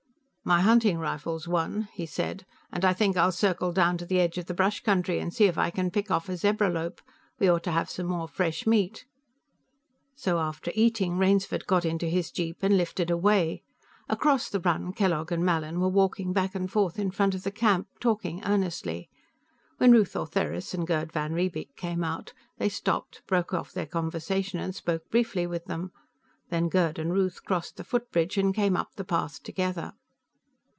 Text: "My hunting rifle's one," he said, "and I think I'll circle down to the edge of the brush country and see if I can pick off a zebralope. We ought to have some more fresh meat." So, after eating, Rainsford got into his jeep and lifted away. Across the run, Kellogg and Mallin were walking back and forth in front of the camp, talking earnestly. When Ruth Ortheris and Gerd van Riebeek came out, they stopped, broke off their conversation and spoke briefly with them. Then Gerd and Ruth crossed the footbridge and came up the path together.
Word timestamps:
"My 0.43 0.61
hunting 0.61 0.97
rifle's 0.97 1.47
one," 1.47 1.87
he 1.93 2.05
said, 2.07 2.45
"and 2.73 2.83
I 2.83 2.91
think 2.93 3.15
I'll 3.15 3.31
circle 3.31 3.71
down 3.71 3.97
to 3.99 4.05
the 4.07 4.19
edge 4.19 4.37
of 4.39 4.47
the 4.47 4.55
brush 4.55 4.81
country 4.81 5.17
and 5.19 5.31
see 5.33 5.45
if 5.45 5.55
I 5.57 5.69
can 5.69 5.91
pick 5.91 6.09
off 6.11 6.27
a 6.27 6.35
zebralope. 6.35 6.99
We 7.39 7.47
ought 7.47 7.61
to 7.63 7.71
have 7.71 7.89
some 7.91 8.07
more 8.07 8.27
fresh 8.27 8.65
meat." 8.67 9.05
So, 10.15 10.39
after 10.39 10.71
eating, 10.75 11.17
Rainsford 11.19 11.67
got 11.67 11.85
into 11.85 12.07
his 12.07 12.31
jeep 12.31 12.57
and 12.63 12.75
lifted 12.75 13.09
away. 13.11 13.61
Across 14.09 14.49
the 14.49 14.59
run, 14.59 14.91
Kellogg 14.93 15.31
and 15.31 15.45
Mallin 15.45 15.79
were 15.79 15.87
walking 15.87 16.33
back 16.33 16.53
and 16.55 16.69
forth 16.69 16.97
in 16.99 17.11
front 17.11 17.35
of 17.35 17.43
the 17.43 17.51
camp, 17.51 17.87
talking 17.99 18.43
earnestly. 18.43 19.09
When 19.77 19.91
Ruth 19.91 20.15
Ortheris 20.15 20.73
and 20.73 20.85
Gerd 20.87 21.11
van 21.13 21.33
Riebeek 21.33 21.75
came 21.77 22.03
out, 22.03 22.33
they 22.57 22.67
stopped, 22.67 23.21
broke 23.27 23.53
off 23.53 23.71
their 23.73 23.85
conversation 23.87 24.59
and 24.59 24.73
spoke 24.75 25.07
briefly 25.11 25.45
with 25.47 25.65
them. 25.65 25.91
Then 26.49 26.67
Gerd 26.67 26.97
and 26.99 27.13
Ruth 27.13 27.45
crossed 27.45 27.77
the 27.77 27.83
footbridge 27.85 28.37
and 28.39 28.55
came 28.55 28.75
up 28.75 28.95
the 28.95 29.05
path 29.05 29.41
together. 29.43 29.93